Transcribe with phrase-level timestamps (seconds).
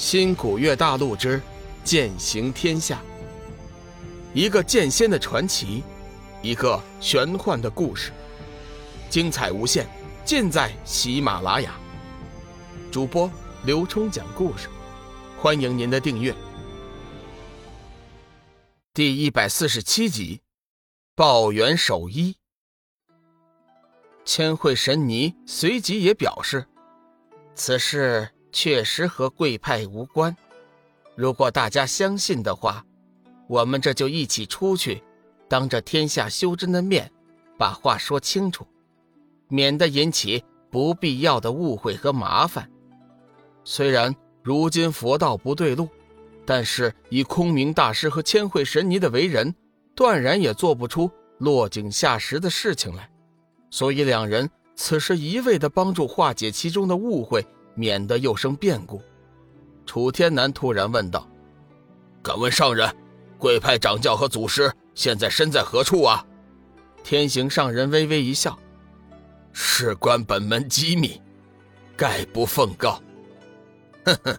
[0.00, 1.42] 新古月大陆之
[1.84, 3.02] 剑行天下，
[4.32, 5.84] 一个剑仙的传奇，
[6.40, 8.10] 一个玄幻的故事，
[9.10, 9.86] 精彩无限，
[10.24, 11.78] 尽在喜马拉雅。
[12.90, 13.30] 主播
[13.66, 14.70] 刘冲讲故事，
[15.38, 16.34] 欢迎您的订阅。
[18.94, 20.40] 第一百四十七集，
[21.14, 22.36] 抱元守一。
[24.24, 26.66] 千惠神尼随即也表示，
[27.54, 28.30] 此事。
[28.52, 30.36] 确实和贵派无关。
[31.14, 32.84] 如果大家相信的话，
[33.48, 35.02] 我们这就一起出去，
[35.48, 37.10] 当着天下修真的面，
[37.58, 38.66] 把话说清楚，
[39.48, 42.70] 免得引起不必要的误会和麻烦。
[43.64, 45.88] 虽然如今佛道不对路，
[46.46, 49.54] 但是以空明大师和千惠神尼的为人，
[49.94, 53.10] 断然也做不出落井下石的事情来。
[53.70, 57.44] 所以两人此时一味的帮助化解其中的误会。
[57.74, 59.00] 免得又生变故，
[59.86, 61.28] 楚天南突然问道
[62.22, 62.94] ：“敢问上人，
[63.38, 66.24] 贵派掌教和祖师现在身在何处啊？”
[67.02, 68.58] 天行上人微微一笑
[69.52, 71.20] ：“事关本门机密，
[71.96, 73.00] 概不奉告。”
[74.04, 74.38] 哼哼，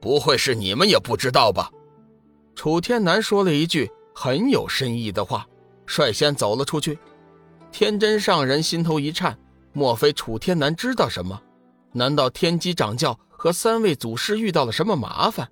[0.00, 1.70] 不会是你们也不知道吧？
[2.54, 5.46] 楚天南说了一句很有深意的话，
[5.86, 6.98] 率先走了出去。
[7.70, 9.38] 天真上人心头一颤，
[9.72, 11.40] 莫非楚天南知道什么？
[11.92, 15.50] 难道天机掌教和三位祖师遇到了什么麻烦？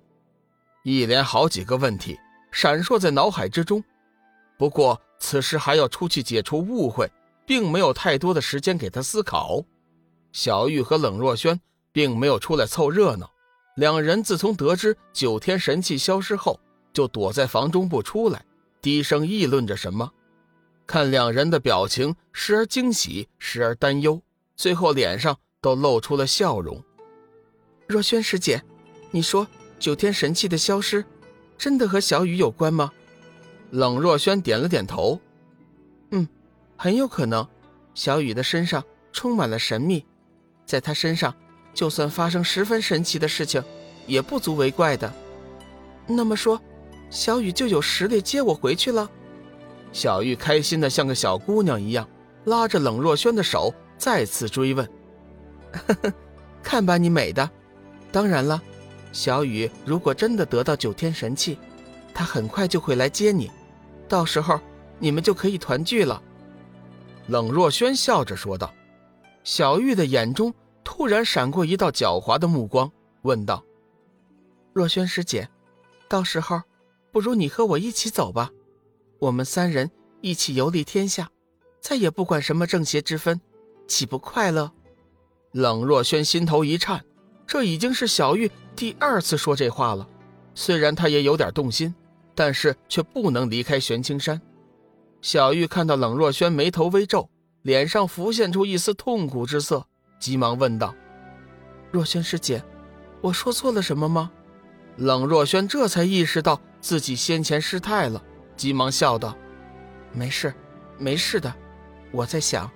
[0.83, 2.17] 一连好几个问题
[2.51, 3.83] 闪烁在脑海之中。
[4.57, 7.11] 不过此时还要出去解除误会，
[7.45, 9.63] 并没有太多的时间给他思考。
[10.31, 11.59] 小玉和冷若萱
[11.91, 13.29] 并没有出来凑热闹，
[13.75, 16.59] 两人自从得知九天神器消失后，
[16.93, 18.45] 就躲在房中不出来，
[18.81, 20.11] 低声议论着什么。
[20.85, 24.21] 看两人的表情，时而惊喜，时而担忧，
[24.55, 25.37] 最后脸上。
[25.67, 26.81] 都露出了笑容。
[27.87, 28.63] 若萱师姐，
[29.11, 29.45] 你说
[29.77, 31.03] 九天神器的消失，
[31.57, 32.89] 真的和小雨有关吗？
[33.71, 35.19] 冷若萱点了点头。
[36.11, 36.25] 嗯，
[36.77, 37.45] 很有可能。
[37.93, 40.05] 小雨的身上充满了神秘，
[40.65, 41.35] 在她身上，
[41.73, 43.61] 就算发生十分神奇的事情，
[44.05, 45.11] 也不足为怪的。
[46.05, 46.61] 那么说，
[47.09, 49.09] 小雨就有实力接我回去了？
[49.91, 52.07] 小玉开心的像个小姑娘一样，
[52.45, 54.89] 拉着冷若萱的手，再次追问。
[55.87, 56.13] 呵呵，
[56.63, 57.49] 看把你美的！
[58.11, 58.61] 当然了，
[59.11, 61.57] 小雨如果真的得到九天神器，
[62.13, 63.51] 他很快就会来接你，
[64.07, 64.59] 到时候
[64.99, 66.21] 你们就可以团聚了。
[67.27, 68.73] 冷若萱笑着说道。
[69.43, 72.91] 小玉的眼中突然闪过一道狡猾的目光，
[73.21, 73.63] 问道
[74.73, 75.47] ：“若萱师姐，
[76.09, 76.61] 到时候
[77.13, 78.51] 不如你和我一起走吧，
[79.19, 79.89] 我们三人
[80.19, 81.29] 一起游历天下，
[81.79, 83.39] 再也不管什么正邪之分，
[83.87, 84.69] 岂不快乐？”
[85.57, 87.03] 冷若萱心头一颤，
[87.47, 90.07] 这已经是小玉第二次说这话了。
[90.53, 91.95] 虽然她也有点动心，
[92.35, 94.39] 但是却不能离开玄青山。
[95.19, 97.27] 小玉看到冷若萱眉头微皱，
[97.63, 99.83] 脸上浮现出一丝痛苦之色，
[100.19, 100.93] 急忙问道
[101.89, 102.63] ：“若萱师姐，
[103.21, 104.29] 我说错了什么吗？”
[104.95, 108.23] 冷若萱这才意识到自己先前失态了，
[108.55, 109.35] 急忙笑道
[110.13, 110.53] ：“没事，
[110.99, 111.51] 没事的。
[112.11, 112.69] 我在想，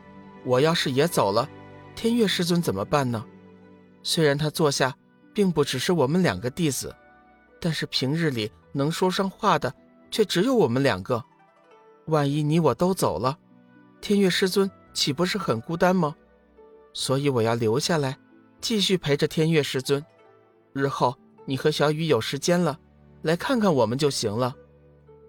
[0.44, 1.48] 我要是也走了。”
[1.96, 3.24] 天月师尊怎么办呢？
[4.04, 4.96] 虽然他坐下，
[5.34, 6.96] 并不只是我们两个弟子，
[7.60, 9.74] 但是平日里能说上话的
[10.10, 11.24] 却只有我们两个。
[12.08, 13.38] 万一你我都走了，
[14.02, 16.16] 天月师尊岂不是很孤单吗？
[16.94, 18.18] 所以我要留下来，
[18.60, 20.04] 继续陪着天月师尊。
[20.74, 21.16] 日后
[21.46, 22.80] 你和小雨有时间了，
[23.22, 24.56] 来看看我们就行了。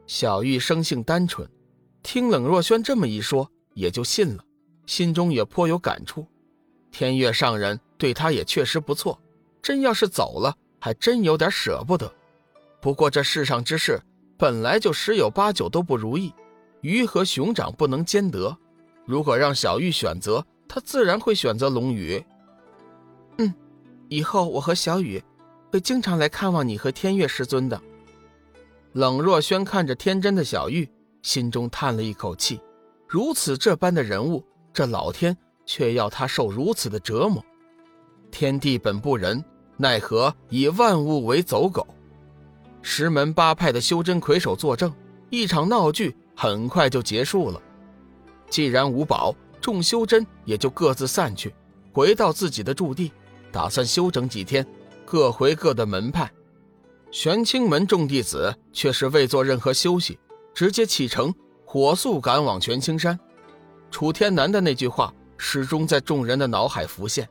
[0.07, 1.49] 小玉生性单纯，
[2.03, 4.43] 听冷若萱这么一说，也就信了，
[4.87, 6.27] 心中也颇有感触。
[6.93, 9.19] 天月上人对他也确实不错，
[9.61, 12.13] 真要是走了，还真有点舍不得。
[12.81, 14.01] 不过这世上之事
[14.37, 16.33] 本来就十有八九都不如意，
[16.83, 18.57] 鱼和熊掌不能兼得。
[19.07, 22.23] 如果让小玉选择，他自然会选择龙宇。
[23.39, 23.53] 嗯，
[24.09, 25.23] 以后我和小雨
[25.71, 27.81] 会经常来看望你和天月师尊的。
[28.93, 30.89] 冷若萱看着天真的小玉，
[31.23, 32.61] 心中叹了一口气：
[33.09, 35.35] 如此这般的人物，这老天。
[35.75, 37.43] 却要他受如此的折磨，
[38.31, 39.43] 天地本不仁，
[39.79, 41.87] 奈何以万物为走狗？
[42.83, 44.93] 十门八派的修真魁首作证，
[45.31, 47.59] 一场闹剧很快就结束了。
[48.51, 51.55] 既然无宝，众修真也就各自散去，
[51.91, 53.11] 回到自己的驻地，
[53.51, 54.67] 打算休整几天，
[55.07, 56.31] 各回各的门派。
[57.11, 60.19] 玄清门众弟子却是未做任何休息，
[60.53, 61.35] 直接启程，
[61.65, 63.19] 火速赶往玄清山。
[63.91, 65.11] 楚天南的那句话。
[65.45, 67.29] 始终在众人的脑海浮现，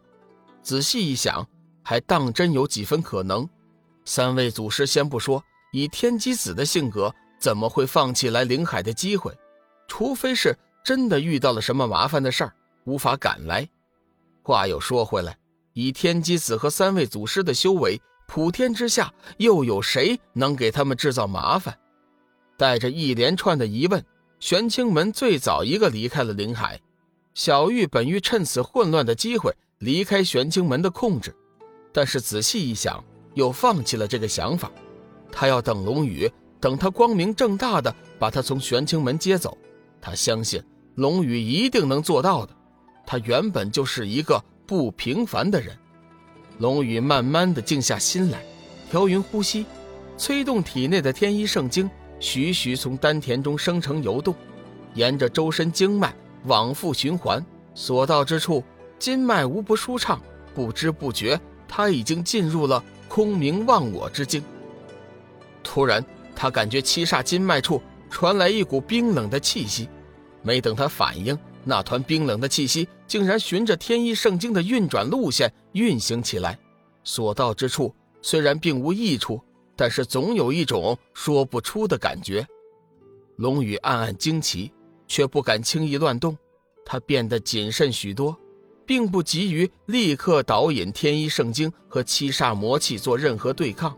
[0.61, 1.47] 仔细一想，
[1.81, 3.47] 还当真有几分可能。
[4.03, 5.41] 三位祖师先不说，
[5.71, 9.33] 以天机子的性格，怎么会放弃来灵海的机会？
[9.87, 12.53] 除非是真的遇到了什么麻烦的事儿，
[12.83, 13.67] 无法赶来。
[14.43, 15.37] 话又说回来，
[15.71, 21.75] 以天机子和三位祖师的修为，普天之下又有谁能给他们制造麻烦？
[22.57, 24.05] 带着一连串的疑问，
[24.41, 26.79] 玄清门最早一个离开了灵海。
[27.33, 31.33] 小玉本欲趁此混乱的机会离开玄清门的控制，
[31.93, 33.03] 但是仔细一想，
[33.35, 34.69] 又放弃了这个想法。
[35.31, 36.29] 他要等龙宇，
[36.59, 39.57] 等他光明正大的把他从玄清门接走。
[40.01, 40.61] 他相信
[40.95, 42.53] 龙宇一定能做到的。
[43.05, 45.77] 他原本就是一个不平凡的人。
[46.59, 48.43] 龙宇慢慢的静下心来，
[48.89, 49.65] 调匀呼吸，
[50.17, 51.89] 催动体内的天一圣经，
[52.19, 54.35] 徐徐从丹田中生成游动，
[54.93, 56.13] 沿着周身经脉。
[56.45, 58.63] 往复循环，所到之处，
[58.97, 60.21] 筋脉无不舒畅。
[60.53, 64.43] 不知不觉，他已经进入了空明忘我之境。
[65.63, 66.03] 突然，
[66.35, 69.87] 他感觉七煞筋脉处传来一股冰冷的气息。
[70.41, 76.57] 没等他反应，那团冰冷的气息竟然循着天一圣经的运转路线运行起来。
[77.03, 79.39] 所到之处，虽然并无益处，
[79.75, 82.45] 但是总有一种说不出的感觉。
[83.37, 84.71] 龙宇暗暗惊奇。
[85.11, 86.37] 却不敢轻易乱动，
[86.85, 88.33] 他变得谨慎许多，
[88.85, 93.93] 并不急于立刻导引天一圣经和七煞魔气做任何对抗。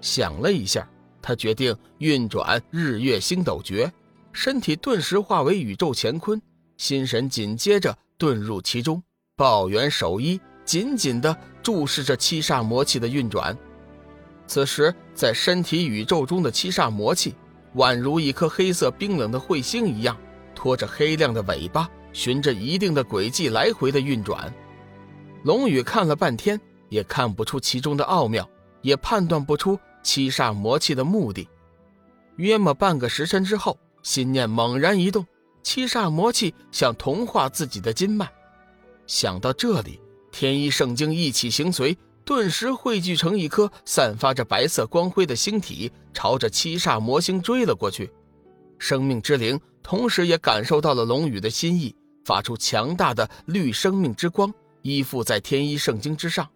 [0.00, 0.88] 想了一下，
[1.20, 3.92] 他决定运转日月星斗诀，
[4.32, 6.40] 身体顿时化为宇宙乾坤，
[6.78, 9.02] 心神紧接着遁入其中，
[9.36, 13.54] 抱元守一，紧紧地注视着七煞魔气的运转。
[14.46, 17.34] 此时，在身体宇宙中的七煞魔气，
[17.74, 20.16] 宛如一颗黑色冰冷的彗星一样。
[20.66, 24.52] 拖着黑亮的尾巴，循着一定的轨迹来回的运转。
[25.44, 28.50] 龙宇看了半天，也看不出其中的奥妙，
[28.82, 31.48] 也判断不出七煞魔气的目的。
[32.34, 35.24] 约莫半个时辰之后，心念猛然一动，
[35.62, 38.28] 七煞魔气想同化自己的筋脉。
[39.06, 40.00] 想到这里，
[40.32, 48.10] 天一圣经一起行随，顿时汇聚成一颗散发着白色光辉的星体，朝着七煞魔星追了过去。
[48.78, 51.94] 生命之灵同时也感受到了龙宇的心意，
[52.24, 54.52] 发出强大的绿生命之光，
[54.82, 56.48] 依附在天一圣经之上。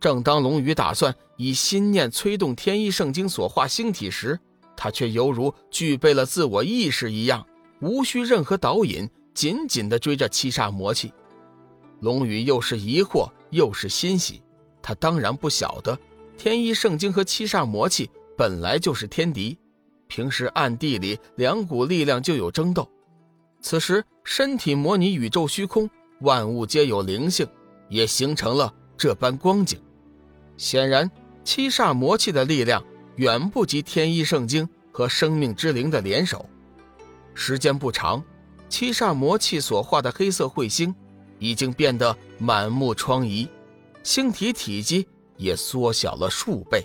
[0.00, 4.38] 正当龙宇打算以心念催动天一圣经所化星体时，
[4.76, 7.44] 他却犹如具备了自我意识一样，
[7.80, 11.12] 无需任何导引，紧紧地追着七煞魔气。
[12.00, 14.40] 龙宇又是疑惑又是欣喜，
[14.80, 15.98] 他当然不晓得
[16.36, 19.58] 天一圣经和七煞魔气本来就是天敌。
[20.08, 22.90] 平时暗地里两股力量就有争斗，
[23.60, 25.88] 此时身体模拟宇宙虚空，
[26.22, 27.46] 万物皆有灵性，
[27.88, 29.80] 也形成了这般光景。
[30.56, 31.08] 显然，
[31.44, 32.82] 七煞魔气的力量
[33.16, 36.48] 远不及天一圣经和生命之灵的联手。
[37.34, 38.24] 时间不长，
[38.68, 40.92] 七煞魔气所化的黑色彗星
[41.38, 43.46] 已经变得满目疮痍，
[44.02, 45.06] 星体体积
[45.36, 46.84] 也缩小了数倍。